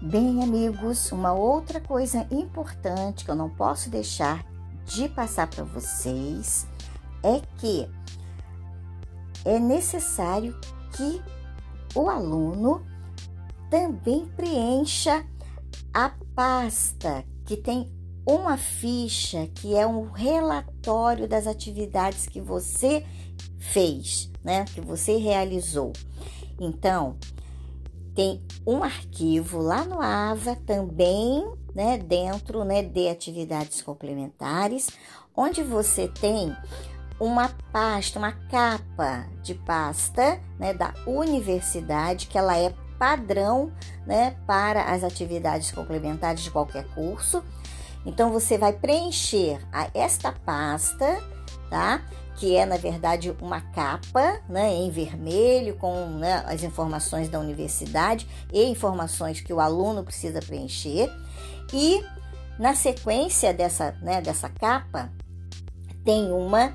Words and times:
Bem, 0.00 0.44
amigos, 0.44 1.10
uma 1.10 1.32
outra 1.32 1.80
coisa 1.80 2.24
importante 2.30 3.24
que 3.24 3.30
eu 3.32 3.34
não 3.34 3.50
posso 3.50 3.90
deixar 3.90 4.46
de 4.84 5.08
passar 5.08 5.48
para 5.48 5.64
vocês 5.64 6.68
é 7.20 7.42
que 7.58 7.90
é 9.44 9.58
necessário 9.58 10.56
que 10.92 11.20
o 11.96 12.08
aluno 12.08 12.86
também 13.68 14.24
preencha 14.36 15.26
a 15.92 16.12
pasta 16.32 17.24
que 17.44 17.56
tem 17.56 17.92
uma 18.24 18.56
ficha 18.56 19.48
que 19.48 19.74
é 19.74 19.84
um 19.84 20.12
relatório 20.12 21.26
das 21.26 21.44
atividades 21.48 22.28
que 22.28 22.40
você 22.40 23.04
fez, 23.58 24.30
né? 24.44 24.64
Que 24.66 24.80
você 24.80 25.16
realizou. 25.16 25.92
Então, 26.60 27.16
tem 28.18 28.42
um 28.66 28.82
arquivo 28.82 29.62
lá 29.62 29.84
no 29.84 30.02
AVA 30.02 30.56
também, 30.66 31.48
né, 31.72 31.96
dentro, 31.96 32.64
né, 32.64 32.82
de 32.82 33.08
atividades 33.08 33.80
complementares, 33.80 34.90
onde 35.36 35.62
você 35.62 36.08
tem 36.08 36.52
uma 37.20 37.48
pasta, 37.70 38.18
uma 38.18 38.32
capa 38.32 39.24
de 39.40 39.54
pasta, 39.54 40.40
né, 40.58 40.74
da 40.74 40.92
universidade, 41.06 42.26
que 42.26 42.36
ela 42.36 42.58
é 42.58 42.74
padrão, 42.98 43.72
né, 44.04 44.36
para 44.48 44.92
as 44.92 45.04
atividades 45.04 45.70
complementares 45.70 46.42
de 46.42 46.50
qualquer 46.50 46.88
curso. 46.96 47.40
Então 48.04 48.32
você 48.32 48.58
vai 48.58 48.72
preencher 48.72 49.64
a 49.72 49.90
esta 49.94 50.32
pasta, 50.32 51.22
tá? 51.70 52.02
que 52.38 52.54
é 52.54 52.64
na 52.64 52.76
verdade 52.76 53.34
uma 53.42 53.60
capa 53.60 54.40
né, 54.48 54.72
em 54.72 54.90
vermelho 54.90 55.74
com 55.76 56.06
né, 56.06 56.44
as 56.46 56.62
informações 56.62 57.28
da 57.28 57.38
universidade 57.38 58.28
e 58.52 58.64
informações 58.64 59.40
que 59.40 59.52
o 59.52 59.58
aluno 59.58 60.04
precisa 60.04 60.40
preencher. 60.40 61.12
E 61.72 62.02
na 62.58 62.74
sequência 62.74 63.52
dessa, 63.52 63.92
né, 64.00 64.22
dessa 64.22 64.48
capa 64.48 65.10
tem 66.04 66.30
uma, 66.30 66.74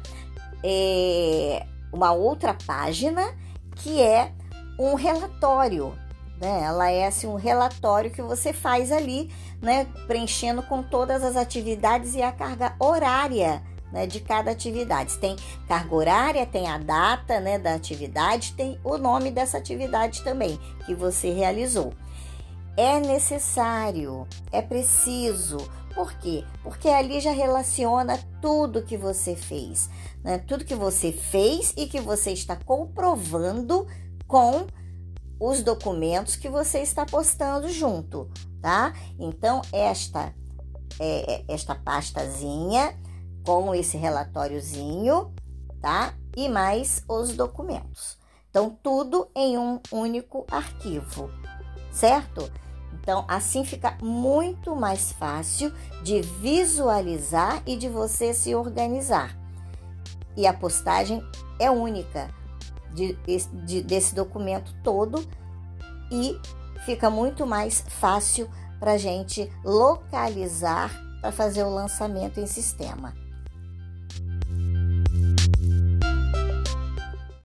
é, 0.61 1.65
uma 1.93 2.11
outra 2.11 2.53
página 2.53 3.33
que 3.77 4.01
é 4.01 4.33
um 4.77 4.95
relatório. 4.95 5.97
Né? 6.41 6.61
Ela 6.61 6.91
é 6.91 7.07
assim, 7.07 7.27
um 7.27 7.35
relatório 7.35 8.11
que 8.11 8.21
você 8.21 8.51
faz 8.51 8.91
ali, 8.91 9.31
né, 9.61 9.85
preenchendo 10.07 10.61
com 10.61 10.83
todas 10.83 11.23
as 11.23 11.37
atividades 11.37 12.15
e 12.15 12.21
a 12.21 12.33
carga 12.33 12.75
horária 12.79 13.63
né, 13.93 14.07
de 14.07 14.19
cada 14.19 14.51
atividade. 14.51 15.17
Tem 15.19 15.35
carga 15.67 15.95
horária, 15.95 16.45
tem 16.45 16.67
a 16.67 16.79
data 16.79 17.39
né, 17.39 17.59
da 17.59 17.75
atividade, 17.75 18.53
tem 18.53 18.79
o 18.83 18.97
nome 18.97 19.29
dessa 19.29 19.59
atividade 19.59 20.23
também 20.23 20.59
que 20.85 20.95
você 20.95 21.31
realizou. 21.31 21.93
É 22.75 22.99
necessário, 22.99 24.27
é 24.51 24.61
preciso. 24.63 25.57
Por 25.93 26.11
quê? 26.13 26.43
Porque 26.63 26.89
ali 26.89 27.21
já 27.21 27.31
relaciona 27.31 28.19
tudo 28.41 28.81
que 28.81 28.97
você 28.97 29.35
fez, 29.35 29.91
né? 30.23 30.39
Tudo 30.39 30.65
que 30.65 30.73
você 30.73 31.11
fez 31.11 31.71
e 31.77 31.85
que 31.85 32.01
você 32.01 32.31
está 32.31 32.55
comprovando 32.55 33.85
com 34.27 34.65
os 35.39 35.61
documentos 35.61 36.35
que 36.35 36.49
você 36.49 36.79
está 36.79 37.05
postando 37.05 37.69
junto, 37.69 38.27
tá? 38.59 38.91
Então, 39.19 39.61
esta 39.71 40.33
é, 40.99 41.35
é 41.35 41.43
esta 41.47 41.75
pastazinha 41.75 42.97
com 43.43 43.73
esse 43.73 43.97
relatóriozinho, 43.97 45.33
tá? 45.81 46.13
E 46.35 46.49
mais 46.49 47.03
os 47.07 47.35
documentos. 47.35 48.17
Então, 48.49 48.77
tudo 48.81 49.27
em 49.35 49.57
um 49.57 49.79
único 49.91 50.45
arquivo, 50.49 51.29
certo? 51.91 52.51
Então, 52.93 53.25
assim 53.27 53.65
fica 53.65 53.97
muito 54.01 54.75
mais 54.75 55.11
fácil 55.11 55.73
de 56.03 56.21
visualizar 56.21 57.61
e 57.65 57.75
de 57.75 57.89
você 57.89 58.33
se 58.33 58.53
organizar. 58.55 59.37
E 60.37 60.47
a 60.47 60.53
postagem 60.53 61.21
é 61.59 61.69
única 61.69 62.29
de, 62.93 63.13
de, 63.65 63.81
desse 63.81 64.15
documento 64.15 64.73
todo 64.83 65.27
e 66.11 66.39
fica 66.85 67.09
muito 67.09 67.45
mais 67.45 67.83
fácil 67.87 68.49
para 68.79 68.93
a 68.93 68.97
gente 68.97 69.51
localizar 69.63 70.91
para 71.21 71.31
fazer 71.31 71.63
o 71.63 71.69
lançamento 71.69 72.39
em 72.39 72.45
sistema. 72.45 73.22
Thank 74.09 76.03
you. 76.03 76.12